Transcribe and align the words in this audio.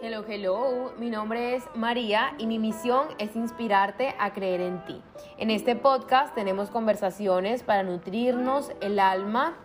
Hello, 0.00 0.24
hello, 0.26 0.92
mi 0.98 1.10
nombre 1.10 1.56
es 1.56 1.64
María 1.74 2.34
y 2.38 2.46
mi 2.46 2.58
misión 2.58 3.06
es 3.18 3.36
inspirarte 3.36 4.14
a 4.18 4.32
creer 4.32 4.62
en 4.62 4.82
ti. 4.86 5.02
En 5.36 5.50
este 5.50 5.76
podcast 5.76 6.34
tenemos 6.34 6.70
conversaciones 6.70 7.62
para 7.62 7.82
nutrirnos 7.82 8.72
el 8.80 8.98
alma 8.98 9.56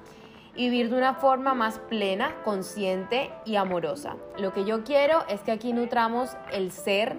y 0.55 0.69
vivir 0.69 0.89
de 0.89 0.97
una 0.97 1.13
forma 1.13 1.53
más 1.53 1.79
plena, 1.79 2.35
consciente 2.43 3.31
y 3.45 3.55
amorosa. 3.55 4.17
Lo 4.37 4.51
que 4.51 4.65
yo 4.65 4.83
quiero 4.83 5.25
es 5.29 5.39
que 5.41 5.51
aquí 5.51 5.71
nutramos 5.71 6.35
el 6.51 6.71
ser 6.71 7.15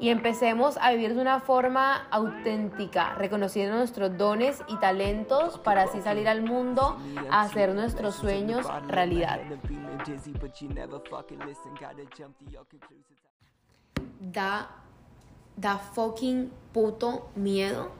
y 0.00 0.08
empecemos 0.08 0.78
a 0.80 0.92
vivir 0.92 1.14
de 1.14 1.20
una 1.20 1.40
forma 1.40 2.06
auténtica, 2.10 3.14
reconociendo 3.14 3.76
nuestros 3.76 4.16
dones 4.16 4.62
y 4.68 4.76
talentos 4.76 5.58
para 5.58 5.82
así 5.82 6.00
salir 6.00 6.28
al 6.28 6.42
mundo 6.42 6.96
a 7.30 7.42
hacer 7.42 7.74
nuestros 7.74 8.14
sueños 8.14 8.66
realidad. 8.86 9.40
Da, 14.20 14.70
da 15.56 15.78
fucking 15.78 16.50
puto 16.72 17.30
miedo 17.34 17.90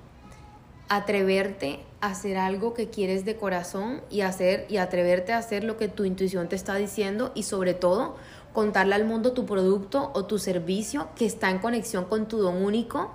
atreverte 0.89 1.81
a 2.01 2.09
hacer 2.09 2.39
algo 2.39 2.75
que 2.75 2.89
quieres 2.89 3.25
de 3.25 3.37
corazón 3.37 4.01
y 4.11 4.23
hacer 4.23 4.67
y 4.69 4.79
atreverte 4.79 5.33
a 5.33 5.39
hacer 5.39 5.65
lo 5.65 5.77
que 5.77 5.89
tu 5.89 6.05
intuición 6.05 6.49
te 6.49 6.57
está 6.57 6.77
diciendo 6.77 7.33
y 7.35 7.43
sobre 7.43 7.75
todo 7.75 8.17
contarle 8.53 8.95
al 8.95 9.05
mundo 9.05 9.33
tu 9.33 9.45
producto 9.47 10.11
o 10.15 10.25
tu 10.25 10.39
servicio 10.39 11.09
que 11.15 11.27
está 11.27 11.51
en 11.51 11.59
conexión 11.59 12.07
con 12.07 12.27
tu 12.27 12.39
don 12.39 12.65
único. 12.65 13.11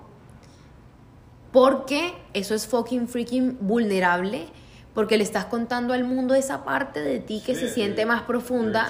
Porque 1.52 2.14
eso 2.34 2.56
es 2.56 2.68
fucking 2.68 3.08
freaking 3.08 3.58
vulnerable. 3.62 4.48
Porque 4.94 5.18
le 5.18 5.24
estás 5.24 5.46
contando 5.46 5.94
al 5.94 6.04
mundo 6.04 6.36
esa 6.36 6.64
parte 6.64 7.02
de 7.02 7.20
ti 7.20 7.42
que 7.44 7.56
se 7.56 7.68
siente 7.68 8.06
más 8.06 8.24
profunda 8.24 8.88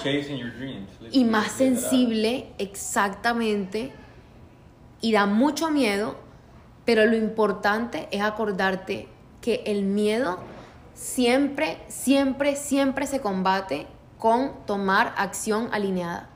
y 1.10 1.24
más 1.24 1.52
sensible, 1.52 2.52
exactamente. 2.58 3.92
Y 5.00 5.12
da 5.12 5.26
mucho 5.26 5.70
miedo, 5.70 6.16
pero 6.84 7.06
lo 7.06 7.16
importante 7.16 8.08
es 8.10 8.20
acordarte 8.20 9.08
que 9.40 9.62
el 9.66 9.82
miedo 9.82 10.38
siempre, 10.94 11.78
siempre, 11.88 12.56
siempre 12.56 13.06
se 13.06 13.20
combate 13.20 13.86
con 14.18 14.52
tomar 14.66 15.14
acción 15.16 15.68
alineada. 15.72 16.30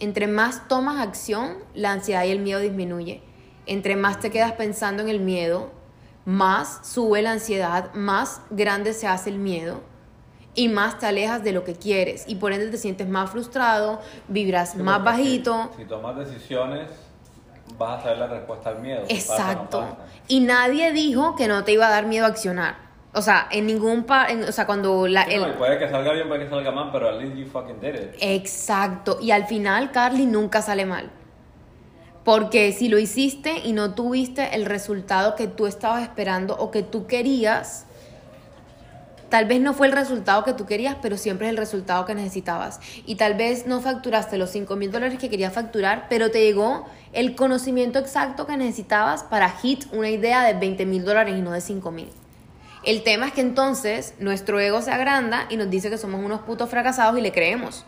Entre 0.00 0.26
más 0.26 0.68
tomas 0.68 1.00
acción, 1.00 1.56
la 1.74 1.92
ansiedad 1.92 2.24
y 2.24 2.30
el 2.30 2.40
miedo 2.40 2.60
disminuye. 2.60 3.22
Entre 3.66 3.96
más 3.96 4.20
te 4.20 4.30
quedas 4.30 4.52
pensando 4.52 5.02
en 5.02 5.08
el 5.08 5.20
miedo, 5.20 5.70
más 6.28 6.80
sube 6.82 7.22
la 7.22 7.32
ansiedad, 7.32 7.94
más 7.94 8.42
grande 8.50 8.92
se 8.92 9.06
hace 9.06 9.30
el 9.30 9.38
miedo 9.38 9.80
y 10.54 10.68
más 10.68 10.98
te 10.98 11.06
alejas 11.06 11.42
de 11.42 11.52
lo 11.52 11.64
que 11.64 11.74
quieres 11.74 12.24
y 12.28 12.34
por 12.34 12.52
ende 12.52 12.66
te 12.68 12.76
sientes 12.76 13.08
más 13.08 13.30
frustrado, 13.30 13.98
vibras 14.28 14.76
más 14.76 15.02
bajito. 15.02 15.70
Si, 15.78 15.86
tomas 15.86 16.18
decisiones, 16.18 16.90
vas 17.78 18.00
a 18.00 18.02
saber 18.02 18.18
la 18.18 18.26
respuesta 18.26 18.68
al 18.68 18.80
miedo. 18.80 19.04
Exacto. 19.08 19.96
Y 20.26 20.40
nadie 20.40 20.92
dijo 20.92 21.34
que 21.34 21.48
no 21.48 21.64
te 21.64 21.72
iba 21.72 21.86
a 21.86 21.90
dar 21.90 22.04
miedo 22.04 22.26
a 22.26 22.28
accionar. 22.28 22.76
O 23.14 23.22
sea, 23.22 23.48
en 23.50 23.66
ningún 23.66 24.04
pa 24.04 24.26
o 24.46 24.52
sea, 24.52 24.66
cuando 24.66 25.08
la 25.08 25.22
el... 25.22 25.54
puede 25.54 25.78
que 25.78 25.88
salga 25.88 26.12
bien, 26.12 26.28
puede 26.28 26.44
que 26.44 26.50
salga 26.50 26.70
mal, 26.70 26.90
pero 26.92 27.08
at 27.08 27.18
least 27.18 27.36
you 27.36 27.46
fucking 27.46 27.80
did 27.80 27.94
it. 27.94 28.16
Exacto, 28.20 29.16
y 29.18 29.30
al 29.30 29.46
final 29.46 29.92
Carly 29.92 30.26
nunca 30.26 30.60
sale 30.60 30.84
mal. 30.84 31.10
Porque 32.28 32.72
si 32.74 32.90
lo 32.90 32.98
hiciste 32.98 33.62
y 33.64 33.72
no 33.72 33.94
tuviste 33.94 34.54
el 34.54 34.66
resultado 34.66 35.34
que 35.34 35.46
tú 35.46 35.66
estabas 35.66 36.02
esperando 36.02 36.58
o 36.58 36.70
que 36.70 36.82
tú 36.82 37.06
querías, 37.06 37.86
tal 39.30 39.46
vez 39.46 39.62
no 39.62 39.72
fue 39.72 39.86
el 39.86 39.94
resultado 39.94 40.44
que 40.44 40.52
tú 40.52 40.66
querías, 40.66 40.96
pero 41.00 41.16
siempre 41.16 41.46
es 41.46 41.52
el 41.52 41.56
resultado 41.56 42.04
que 42.04 42.14
necesitabas. 42.14 42.80
Y 43.06 43.14
tal 43.14 43.32
vez 43.32 43.66
no 43.66 43.80
facturaste 43.80 44.36
los 44.36 44.50
5 44.50 44.76
mil 44.76 44.92
dólares 44.92 45.18
que 45.18 45.30
querías 45.30 45.54
facturar, 45.54 46.04
pero 46.10 46.30
te 46.30 46.42
llegó 46.42 46.84
el 47.14 47.34
conocimiento 47.34 47.98
exacto 47.98 48.46
que 48.46 48.58
necesitabas 48.58 49.22
para 49.22 49.48
hit 49.48 49.86
una 49.92 50.10
idea 50.10 50.44
de 50.44 50.52
20 50.52 50.84
mil 50.84 51.06
dólares 51.06 51.34
y 51.34 51.40
no 51.40 51.52
de 51.52 51.62
5 51.62 51.90
mil. 51.92 52.10
El 52.84 53.04
tema 53.04 53.28
es 53.28 53.32
que 53.32 53.40
entonces 53.40 54.12
nuestro 54.18 54.60
ego 54.60 54.82
se 54.82 54.90
agranda 54.90 55.46
y 55.48 55.56
nos 55.56 55.70
dice 55.70 55.88
que 55.88 55.96
somos 55.96 56.22
unos 56.22 56.42
putos 56.42 56.68
fracasados 56.68 57.18
y 57.18 57.22
le 57.22 57.32
creemos. 57.32 57.86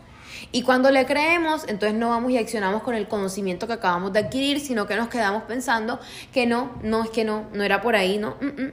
Y 0.51 0.63
cuando 0.63 0.91
le 0.91 1.05
creemos, 1.05 1.63
entonces 1.67 1.97
no 1.97 2.09
vamos 2.09 2.31
y 2.31 2.37
accionamos 2.37 2.83
con 2.83 2.95
el 2.95 3.07
conocimiento 3.07 3.67
que 3.67 3.73
acabamos 3.73 4.13
de 4.13 4.19
adquirir, 4.19 4.59
sino 4.59 4.87
que 4.87 4.95
nos 4.95 5.07
quedamos 5.07 5.43
pensando 5.43 5.99
que 6.33 6.45
no, 6.45 6.71
no 6.83 7.03
es 7.03 7.09
que 7.09 7.23
no, 7.23 7.47
no 7.53 7.63
era 7.63 7.81
por 7.81 7.95
ahí, 7.95 8.17
no. 8.17 8.37
Mm, 8.41 8.61
mm. 8.61 8.71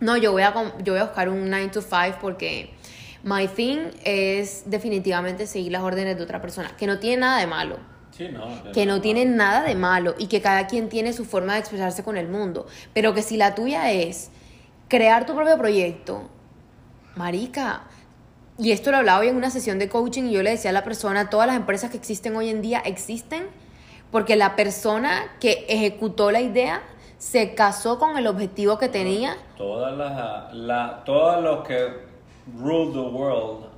No, 0.00 0.16
yo 0.16 0.32
voy, 0.32 0.42
a, 0.42 0.52
yo 0.82 0.92
voy 0.92 1.00
a 1.00 1.04
buscar 1.04 1.28
un 1.28 1.48
9 1.48 1.68
to 1.68 1.80
5 1.80 2.18
porque 2.20 2.74
my 3.22 3.48
thing 3.48 3.78
es 4.04 4.64
definitivamente 4.66 5.46
seguir 5.46 5.72
las 5.72 5.82
órdenes 5.82 6.16
de 6.18 6.22
otra 6.22 6.40
persona, 6.40 6.76
que 6.76 6.86
no 6.86 6.98
tiene 6.98 7.22
nada 7.22 7.40
de 7.40 7.46
malo. 7.46 7.78
Sí, 8.10 8.28
no, 8.28 8.46
que 8.72 8.86
no 8.86 9.02
tiene 9.02 9.26
nada 9.26 9.62
de 9.62 9.74
malo 9.74 10.14
y 10.16 10.28
que 10.28 10.40
cada 10.40 10.66
quien 10.66 10.88
tiene 10.88 11.12
su 11.12 11.26
forma 11.26 11.52
de 11.54 11.58
expresarse 11.58 12.02
con 12.02 12.16
el 12.16 12.28
mundo, 12.28 12.66
pero 12.94 13.12
que 13.12 13.22
si 13.22 13.36
la 13.36 13.54
tuya 13.54 13.92
es 13.92 14.30
crear 14.88 15.26
tu 15.26 15.34
propio 15.34 15.58
proyecto, 15.58 16.30
marica, 17.14 17.84
y 18.58 18.72
esto 18.72 18.90
lo 18.90 18.98
hablaba 18.98 19.20
hoy 19.20 19.28
en 19.28 19.36
una 19.36 19.50
sesión 19.50 19.78
de 19.78 19.88
coaching 19.88 20.24
y 20.24 20.32
yo 20.32 20.42
le 20.42 20.50
decía 20.50 20.70
a 20.70 20.72
la 20.72 20.84
persona, 20.84 21.30
todas 21.30 21.46
las 21.46 21.56
empresas 21.56 21.90
que 21.90 21.96
existen 21.96 22.36
hoy 22.36 22.48
en 22.48 22.62
día 22.62 22.80
existen 22.80 23.46
porque 24.10 24.36
la 24.36 24.56
persona 24.56 25.24
que 25.40 25.66
ejecutó 25.68 26.30
la 26.30 26.40
idea 26.40 26.82
se 27.18 27.54
casó 27.54 27.98
con 27.98 28.16
el 28.16 28.26
objetivo 28.26 28.78
que 28.78 28.88
tenía. 28.88 29.36
Todas 29.56 29.96
las, 29.96 30.54
la, 30.54 31.02
todos 31.04 31.42
los 31.42 31.66
que 31.66 32.06
rule 32.58 32.92
the 32.92 32.98
world 32.98 33.75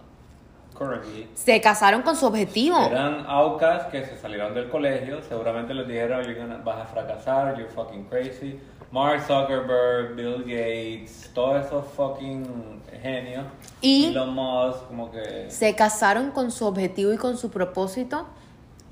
se 1.34 1.60
casaron 1.60 2.02
con 2.02 2.16
su 2.16 2.26
objetivo. 2.26 2.78
Eran 2.86 3.24
outcasts 3.26 3.90
que 3.90 4.04
se 4.04 4.16
salieron 4.16 4.54
del 4.54 4.68
colegio, 4.68 5.22
seguramente 5.22 5.74
les 5.74 5.86
dijeron, 5.86 6.24
vas 6.64 6.78
a 6.78 6.86
fracasar, 6.86 7.56
you're 7.56 7.70
fucking 7.70 8.04
crazy 8.04 8.58
Mark 8.90 9.22
Zuckerberg, 9.26 10.14
Bill 10.16 10.42
Gates, 10.44 11.30
todos 11.34 11.66
esos 11.66 11.84
fucking 11.88 12.80
genios. 13.02 13.44
Y 13.82 14.06
Elon 14.06 14.34
Musk, 14.34 14.86
como 14.88 15.10
que... 15.10 15.50
Se 15.50 15.74
casaron 15.74 16.30
con 16.30 16.50
su 16.50 16.64
objetivo 16.64 17.12
y 17.12 17.18
con 17.18 17.36
su 17.36 17.50
propósito 17.50 18.26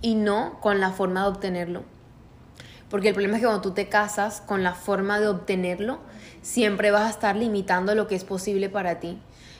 y 0.03 0.15
no 0.15 0.61
con 0.61 0.81
la 0.81 0.91
forma 0.91 1.23
de 1.23 1.29
obtenerlo. 1.29 1.83
Porque 2.91 3.09
el 3.09 3.15
problema 3.15 3.37
es 3.37 3.41
que 3.41 3.47
cuando 3.47 3.63
tú 3.63 3.73
te 3.73 3.89
casas 3.89 4.43
con 4.43 4.63
la 4.63 4.75
forma 4.75 5.19
de 5.19 5.29
obtenerlo, 5.29 5.99
siempre 6.43 6.91
vas 6.91 7.05
a 7.05 7.11
estar 7.11 7.35
limitando 7.35 7.95
lo 7.95 8.07
que 8.07 8.17
es 8.17 8.25
posible 8.25 8.69
para 8.69 9.01
ti. 9.01 9.19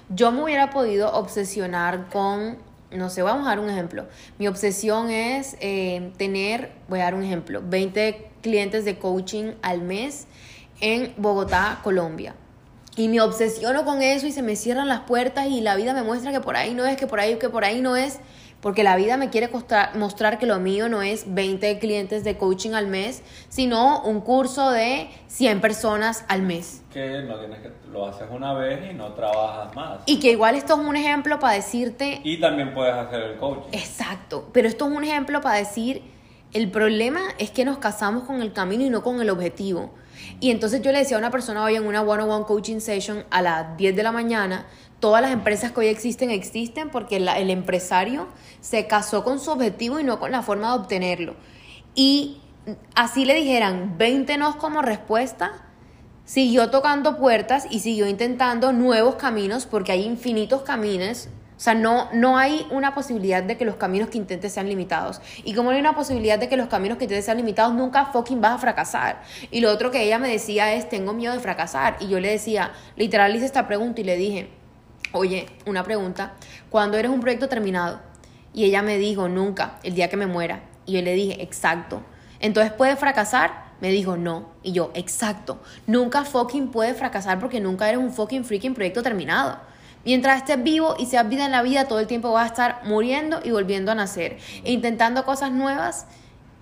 Yo 0.09 0.31
me 0.31 0.43
hubiera 0.43 0.71
podido 0.71 1.13
obsesionar 1.13 2.09
con, 2.11 2.59
no 2.93 3.11
sé, 3.11 3.23
vamos 3.23 3.47
a 3.47 3.51
dar 3.51 3.61
un 3.61 3.69
ejemplo. 3.69 4.07
Mi 4.39 4.47
obsesión 4.47 5.11
es 5.11 5.57
eh, 5.61 6.13
tener, 6.17 6.73
voy 6.89 7.01
a 7.01 7.05
dar 7.05 7.15
un 7.15 7.25
ejemplo, 7.25 7.61
20 7.65 8.31
clientes 8.41 8.85
de 8.85 8.99
coaching 8.99 9.55
al 9.63 9.83
mes 9.83 10.27
en 10.81 11.13
Bogotá, 11.17 11.81
Colombia. 11.83 12.37
Y 12.97 13.09
me 13.09 13.21
obsesiono 13.21 13.85
con 13.85 14.01
eso 14.01 14.27
y 14.27 14.33
se 14.33 14.43
me 14.43 14.57
cierran 14.57 14.89
las 14.89 15.01
puertas 15.01 15.49
y 15.49 15.61
la 15.61 15.75
vida 15.75 15.93
me 15.93 16.03
muestra 16.03 16.31
que 16.31 16.41
por 16.41 16.57
ahí 16.57 16.73
no 16.73 16.87
es, 16.87 16.97
que 16.97 17.07
por 17.07 17.21
ahí, 17.21 17.37
que 17.37 17.51
por 17.51 17.65
ahí 17.65 17.81
no 17.81 17.97
es. 17.97 18.21
Porque 18.61 18.83
la 18.83 18.97
vida 18.97 19.17
me 19.17 19.31
quiere 19.31 19.51
mostrar 19.95 20.39
que 20.39 20.47
lo 20.47 20.59
mío 20.59 20.89
no 20.89 21.03
es 21.03 21.35
20 21.35 21.79
clientes 21.79 22.25
de 22.25 22.37
coaching 22.37 22.73
al 22.73 22.89
mes, 22.89 23.23
sino 23.49 24.03
un 24.03 24.21
curso 24.21 24.71
de 24.71 25.09
100 25.29 25.61
personas 25.61 26.25
al 26.29 26.43
mes. 26.43 26.83
Que 26.93 27.23
no 27.23 27.39
tienes 27.39 27.61
que 27.61 27.71
lo 27.93 28.07
haces 28.07 28.27
una 28.31 28.55
vez 28.55 28.91
y 28.91 28.95
no 28.95 29.13
trabajas 29.13 29.75
más. 29.75 30.01
Y 30.07 30.19
que 30.19 30.33
igual 30.33 30.55
esto 30.55 30.75
es 30.75 30.81
un 30.81 30.97
ejemplo 30.97 31.39
para 31.39 31.55
decirte... 31.55 32.21
Y 32.25 32.41
también 32.41 32.75
puedes 32.75 32.95
hacer 32.95 33.23
el 33.23 33.37
coaching. 33.37 33.69
Exacto, 33.73 34.49
pero 34.53 34.67
esto 34.69 34.89
es 34.89 34.97
un 34.97 35.05
ejemplo 35.05 35.41
para 35.41 35.57
decir 35.57 36.03
el 36.57 36.71
problema 36.71 37.21
es 37.39 37.51
que 37.51 37.67
nos 37.67 37.77
casamos 37.77 38.25
con 38.25 38.41
el 38.41 38.55
camino 38.55 38.83
y 38.83 38.89
no 38.89 39.03
con 39.03 39.21
el 39.21 39.29
objetivo. 39.29 39.91
Y 40.41 40.51
entonces 40.51 40.81
yo 40.81 40.91
le 40.91 41.01
decía 41.01 41.19
a 41.19 41.21
una 41.21 41.31
persona 41.31 41.63
hoy 41.63 41.77
en 41.77 41.87
una 41.87 42.01
one-on-one 42.01 42.47
coaching 42.47 42.81
session 42.81 43.25
a 43.31 43.43
las 43.43 43.77
10 43.77 43.95
de 43.95 44.03
la 44.03 44.11
mañana, 44.11 44.67
todas 44.99 45.21
las 45.21 45.33
empresas 45.33 45.73
que 45.73 45.81
hoy 45.81 45.89
existen 45.89 46.31
existen 46.31 46.89
porque 46.89 47.17
el 47.17 47.51
empresario 47.51 48.29
se 48.63 48.87
casó 48.87 49.23
con 49.23 49.39
su 49.39 49.51
objetivo 49.51 50.01
y 50.01 50.05
no 50.05 50.19
con 50.19 50.31
la 50.31 50.43
forma 50.43 50.73
de 50.73 50.81
obtenerlo. 50.81 51.37
Y 51.95 52.39
así 52.95 53.27
le 53.27 53.35
dijeran 53.35 53.99
20 53.99 54.39
nos 54.39 54.57
como 54.57 54.81
respuesta, 54.81 55.53
siguió 56.25 56.71
tocando 56.71 57.19
puertas 57.19 57.67
y 57.69 57.81
siguió 57.81 58.09
intentando 58.09 58.73
nuevos 58.73 59.17
caminos 59.17 59.67
porque 59.67 59.93
hay 59.93 60.05
infinitos 60.05 60.63
caminos 60.63 61.29
o 61.57 61.61
sea, 61.61 61.75
no, 61.75 62.11
no 62.13 62.37
hay 62.37 62.67
una 62.71 62.95
posibilidad 62.95 63.43
de 63.43 63.57
que 63.57 63.65
los 63.65 63.77
caminos 63.77 64.11
que 64.11 64.19
intentes 64.19 64.53
sean 64.53 64.69
limitados. 64.69 65.23
Y 65.43 65.55
como 65.55 65.71
no 65.71 65.75
hay 65.75 65.81
una 65.81 65.95
posibilidad 65.95 66.39
de 66.39 66.51
que 66.51 66.57
los 66.59 66.69
caminos 66.69 66.99
que 66.99 67.05
intentes 67.05 67.25
sean 67.25 67.39
limitados, 67.39 67.73
nunca 67.75 68.05
fucking 68.07 68.43
vas 68.43 68.53
a 68.53 68.59
fracasar. 68.59 69.23
Y 69.51 69.61
lo 69.61 69.71
otro 69.71 69.91
que 69.91 70.03
ella 70.03 70.19
me 70.19 70.29
decía 70.29 70.75
es, 70.75 70.87
tengo 70.87 71.15
miedo 71.15 71.33
de 71.33 71.41
fracasar. 71.41 71.97
Y 72.01 72.09
yo 72.09 72.21
le 72.21 72.31
decía, 72.31 72.73
literal 72.97 73.35
hice 73.35 73.47
esta 73.47 73.67
pregunta 73.67 74.03
y 74.03 74.05
le 74.05 74.17
dije, 74.17 74.51
oye, 75.13 75.47
una 75.65 75.83
pregunta, 75.83 76.35
¿cuándo 76.69 76.99
eres 76.99 77.11
un 77.11 77.21
proyecto 77.21 77.49
terminado? 77.49 78.01
Y 78.53 78.65
ella 78.65 78.83
me 78.83 78.99
dijo, 78.99 79.29
nunca, 79.29 79.79
el 79.83 79.95
día 79.95 80.11
que 80.11 80.19
me 80.19 80.27
muera. 80.27 80.61
Y 80.85 80.93
yo 80.93 81.03
le 81.03 81.15
dije, 81.15 81.43
exacto. 81.43 82.03
Entonces, 82.39 82.71
¿puede 82.75 82.97
fracasar? 82.97 83.65
Me 83.81 83.91
dijo, 83.91 84.19
no. 84.19 84.51
Y 84.63 84.73
yo, 84.73 84.91
exacto. 84.93 85.59
Nunca 85.87 86.27
fucking 86.27 86.71
puede 86.71 86.93
fracasar 86.93 87.39
porque 87.41 87.61
nunca 87.61 87.89
eres 87.89 88.01
un 88.01 88.13
fucking 88.13 88.45
freaking 88.45 88.75
proyecto 88.75 89.03
terminado 89.03 89.59
Mientras 90.07 90.37
estés 90.37 90.63
vivo 90.63 90.95
y 91.01 91.07
seas 91.07 91.29
vida 91.29 91.47
en 91.47 91.51
la 91.51 91.63
vida, 91.63 91.89
todo 91.89 91.99
el 91.99 92.07
tiempo 92.07 92.31
vas 92.31 92.45
a 92.45 92.47
estar 92.47 92.81
muriendo 92.85 93.41
y 93.43 93.51
volviendo 93.51 93.91
a 93.91 93.97
nacer, 93.97 94.39
e 94.63 94.71
intentando 94.71 95.25
cosas 95.25 95.51
nuevas 95.51 96.07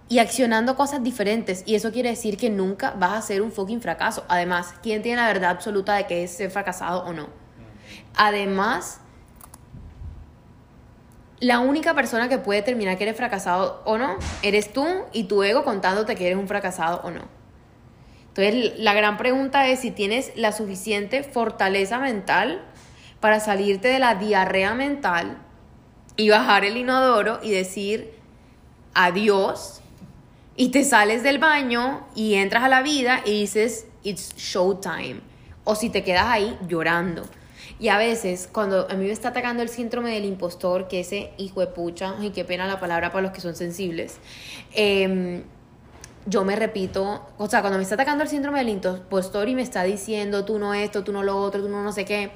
y 0.08 0.19
accionando 0.19 0.76
cosas 0.76 1.02
diferentes. 1.02 1.62
Y 1.67 1.75
eso 1.75 1.93
quiere 1.93 2.08
decir 2.08 2.38
que 2.38 2.49
nunca 2.49 2.93
vas 2.93 3.12
a 3.12 3.20
ser 3.20 3.43
un 3.43 3.52
fucking 3.52 3.82
fracaso. 3.82 4.25
Además, 4.29 4.73
¿quién 4.82 5.02
tiene 5.02 5.20
la 5.20 5.26
verdad 5.26 5.50
absoluta 5.50 5.94
de 5.94 6.06
que 6.06 6.25
es 6.25 6.31
ser 6.31 6.50
fracasado 6.50 7.05
o 7.05 7.12
no? 7.12 7.29
Además, 8.17 9.00
la 11.38 11.58
única 11.58 11.93
persona 11.93 12.31
que 12.31 12.38
puede 12.38 12.61
determinar 12.61 12.96
que 12.96 13.05
eres 13.05 13.17
fracasado 13.17 13.82
o 13.85 13.99
no, 13.99 14.17
eres 14.41 14.73
tú 14.73 14.87
y 15.12 15.25
tu 15.25 15.43
ego 15.43 15.64
contándote 15.64 16.17
que 16.17 16.29
eres 16.29 16.38
un 16.38 16.49
fracasado 16.49 17.02
o 17.05 17.11
no. 17.11 17.20
Entonces, 18.29 18.79
la 18.79 18.94
gran 18.94 19.19
pregunta 19.19 19.69
es 19.69 19.81
si 19.81 19.91
tienes 19.91 20.32
la 20.35 20.52
suficiente 20.52 21.23
fortaleza 21.23 21.99
mental 21.99 22.64
para 23.24 23.40
salirte 23.40 23.88
de 23.88 23.98
la 23.98 24.16
diarrea 24.16 24.74
mental 24.74 25.38
y 26.14 26.28
bajar 26.28 26.62
el 26.66 26.76
inodoro 26.76 27.38
y 27.42 27.52
decir 27.52 28.12
adiós 28.92 29.80
y 30.56 30.68
te 30.68 30.84
sales 30.84 31.22
del 31.22 31.38
baño 31.38 32.06
y 32.14 32.34
entras 32.34 32.64
a 32.64 32.68
la 32.68 32.82
vida 32.82 33.22
y 33.24 33.40
dices, 33.40 33.86
it's 34.02 34.36
showtime. 34.36 35.22
O 35.64 35.74
si 35.74 35.88
te 35.88 36.04
quedas 36.04 36.26
ahí 36.26 36.58
llorando. 36.68 37.22
Y 37.80 37.88
a 37.88 37.96
veces, 37.96 38.46
cuando 38.52 38.86
a 38.90 38.92
mí 38.92 39.06
me 39.06 39.12
está 39.12 39.30
atacando 39.30 39.62
el 39.62 39.70
síndrome 39.70 40.10
del 40.10 40.26
impostor, 40.26 40.86
que 40.86 41.00
ese 41.00 41.32
hijo 41.38 41.60
de 41.60 41.68
pucha, 41.68 42.16
y 42.20 42.28
qué 42.28 42.44
pena 42.44 42.66
la 42.66 42.78
palabra 42.78 43.10
para 43.10 43.22
los 43.22 43.32
que 43.32 43.40
son 43.40 43.56
sensibles, 43.56 44.18
em, 44.74 45.44
yo 46.26 46.44
me 46.44 46.56
repito, 46.56 47.26
o 47.38 47.48
sea, 47.48 47.62
cuando 47.62 47.78
me 47.78 47.84
está 47.84 47.94
atacando 47.94 48.22
el 48.22 48.28
síndrome 48.28 48.58
del 48.58 48.68
impostor 48.68 49.48
y 49.48 49.54
me 49.54 49.62
está 49.62 49.82
diciendo, 49.82 50.44
tú 50.44 50.58
no 50.58 50.74
esto, 50.74 51.02
tú 51.04 51.12
no 51.12 51.22
lo 51.22 51.38
otro, 51.38 51.62
tú 51.62 51.70
no 51.70 51.82
no 51.82 51.90
sé 51.90 52.04
qué, 52.04 52.30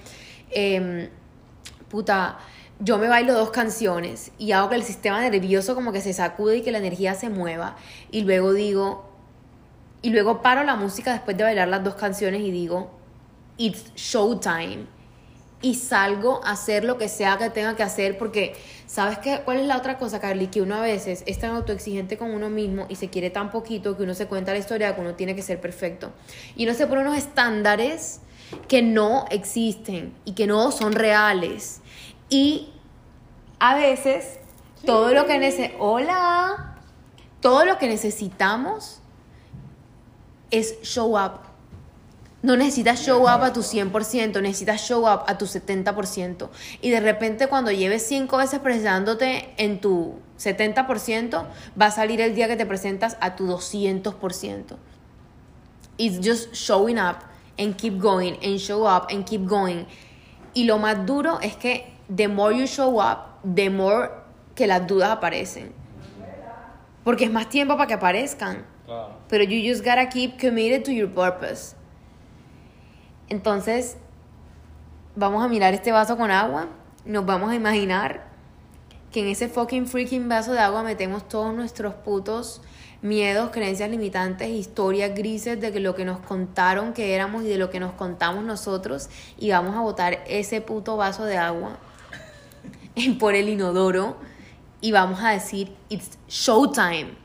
em, 0.51 1.09
puta, 1.89 2.39
yo 2.81 2.99
me 2.99 3.09
bailo 3.09 3.35
dos 3.35 3.51
canciones 3.51 4.31
y 4.39 4.53
hago 4.53 4.69
que 4.69 4.77
el 4.77 4.85
sistema 4.85 5.21
nervioso 5.21 5.75
como 5.75 5.93
que 5.93 6.01
se 6.01 6.13
sacude 6.13 6.59
y 6.59 6.63
que 6.63 6.71
la 6.71 6.79
energía 6.79 7.15
se 7.15 7.29
mueva 7.29 7.77
y 8.11 8.23
luego 8.23 8.53
digo, 8.53 9.09
y 10.01 10.11
luego 10.11 10.43
paro 10.43 10.63
la 10.63 10.77
música 10.77 11.13
después 11.13 11.37
de 11.37 11.45
bailar 11.45 11.69
las 11.69 11.83
dos 11.83 11.97
canciones 11.97 12.43
y 12.43 12.51
digo, 12.51 12.91
it's 13.57 13.93
showtime. 13.97 14.87
Y 15.61 15.75
salgo 15.75 16.41
a 16.45 16.53
hacer 16.53 16.85
lo 16.85 16.99
que 16.99 17.09
sea 17.09 17.37
que 17.37 17.51
tenga 17.51 17.75
que 17.75 17.83
hacer 17.83 18.17
porque, 18.17 18.55
¿sabes 18.87 19.19
qué? 19.19 19.41
¿Cuál 19.45 19.59
es 19.59 19.67
la 19.67 19.77
otra 19.77 19.99
cosa, 19.99 20.21
Carly? 20.21 20.47
Que 20.47 20.63
uno 20.63 20.77
a 20.77 20.81
veces 20.81 21.25
es 21.27 21.41
tan 21.41 21.51
autoexigente 21.51 22.17
con 22.17 22.33
uno 22.33 22.49
mismo 22.49 22.87
y 22.89 22.95
se 22.95 23.11
quiere 23.11 23.31
tan 23.31 23.51
poquito 23.51 23.97
que 23.97 24.05
uno 24.05 24.15
se 24.15 24.27
cuenta 24.27 24.53
la 24.53 24.59
historia 24.59 24.87
de 24.87 24.95
que 24.95 25.01
uno 25.01 25.15
tiene 25.17 25.35
que 25.35 25.43
ser 25.43 25.61
perfecto. 25.61 26.13
Y 26.55 26.63
uno 26.63 26.75
se 26.75 26.87
pone 26.87 27.01
unos 27.01 27.17
estándares 27.17 28.21
que 28.69 28.83
no 28.83 29.27
existen 29.31 30.15
y 30.25 30.33
que 30.33 30.47
no 30.47 30.71
son 30.73 30.93
reales. 30.93 31.81
Y 32.29 32.71
a 33.59 33.75
veces 33.75 34.39
todo 34.85 35.13
lo 35.13 35.27
que 35.27 35.39
nece 35.39 35.75
hola, 35.79 36.77
todo 37.41 37.65
lo 37.65 37.79
que 37.79 37.89
necesitamos 37.89 39.01
es 40.51 40.81
show 40.83 41.19
up. 41.19 41.41
No 42.41 42.57
necesitas 42.57 43.05
show 43.05 43.23
up 43.23 43.43
a 43.43 43.53
tu 43.53 43.63
100%, 43.63 44.41
necesitas 44.41 44.81
show 44.81 45.01
up 45.01 45.25
a 45.27 45.37
tu 45.37 45.47
70%. 45.47 46.49
Y 46.81 46.91
de 46.91 47.01
repente 47.01 47.49
cuando 47.49 47.73
lleves 47.73 48.07
cinco 48.07 48.37
veces 48.37 48.61
presentándote 48.61 49.53
en 49.57 49.81
tu 49.81 50.15
70%, 50.39 51.47
va 51.81 51.87
a 51.87 51.91
salir 51.91 52.21
el 52.21 52.37
día 52.37 52.47
que 52.47 52.55
te 52.55 52.65
presentas 52.65 53.17
a 53.21 53.35
tu 53.35 53.49
200%. 53.49 54.77
It's 55.97 56.25
just 56.25 56.55
showing 56.55 56.97
up 56.97 57.28
and 57.59 57.77
keep 57.77 57.99
going 57.99 58.39
and 58.43 58.59
show 58.59 58.85
up 58.87 59.11
and 59.11 59.27
keep 59.27 59.47
going. 59.47 59.87
Y 60.55 60.65
lo 60.65 60.79
más 60.79 61.05
duro 61.07 61.39
es 61.41 61.57
que 61.57 61.93
the 62.09 62.29
more 62.29 62.55
you 62.57 62.67
show 62.67 63.01
up, 63.01 63.41
the 63.43 63.69
more 63.71 64.11
que 64.55 64.67
las 64.67 64.87
dudas 64.87 65.11
aparecen. 65.11 65.73
Porque 67.05 67.25
es 67.25 67.31
más 67.31 67.49
tiempo 67.49 67.77
para 67.77 67.87
que 67.87 67.95
aparezcan. 67.95 68.65
Pero 69.29 69.45
you 69.45 69.61
just 69.69 69.85
gotta 69.85 70.09
keep 70.09 70.39
committed 70.39 70.85
to 70.85 70.93
your 70.93 71.09
purpose. 71.09 71.75
Entonces, 73.29 73.99
vamos 75.15 75.45
a 75.45 75.49
mirar 75.49 75.75
este 75.75 75.93
vaso 75.93 76.17
con 76.17 76.31
agua. 76.31 76.69
Nos 77.05 77.27
vamos 77.27 77.51
a 77.51 77.55
imaginar 77.55 78.29
que 79.13 79.21
en 79.21 79.29
ese 79.29 79.49
fucking 79.49 79.87
freaking 79.87 80.29
vaso 80.29 80.53
de 80.53 80.61
agua 80.61 80.83
metemos 80.83 81.29
todos 81.29 81.55
nuestros 81.55 81.95
putos 81.95 82.61
miedos, 83.03 83.51
creencias 83.51 83.91
limitantes, 83.91 84.49
historias 84.49 85.15
grises 85.15 85.61
de 85.61 85.81
lo 85.81 85.95
que 85.95 86.05
nos 86.05 86.19
contaron 86.21 86.93
que 86.93 87.15
éramos 87.15 87.45
y 87.45 87.49
de 87.49 87.59
lo 87.59 87.71
que 87.71 87.81
nos 87.81 87.93
contamos 87.93 88.45
nosotros 88.45 89.09
y 89.39 89.51
vamos 89.51 89.77
a 89.77 89.81
botar 89.81 90.25
ese 90.27 90.61
puto 90.61 90.97
vaso 90.97 91.25
de 91.25 91.37
agua 91.37 91.79
por 93.21 93.35
el 93.35 93.49
inodoro 93.49 94.17
y 94.81 94.93
vamos 94.93 95.21
a 95.23 95.31
decir, 95.31 95.73
it's 95.89 96.19
showtime. 96.29 97.17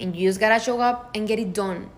And 0.00 0.14
you 0.14 0.28
just 0.28 0.40
gotta 0.40 0.60
show 0.60 0.80
up 0.80 1.10
and 1.14 1.26
get 1.26 1.38
it 1.38 1.54
done. 1.54 1.88